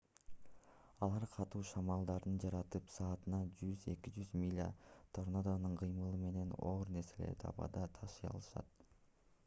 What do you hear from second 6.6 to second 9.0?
оор нерселерди абада ташый алышат